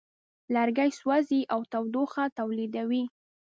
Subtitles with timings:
[0.55, 3.03] لرګی سوځي او تودوخه تولیدوي.